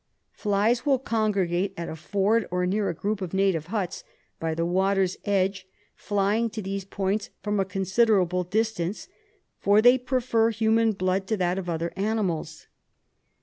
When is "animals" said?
11.95-12.65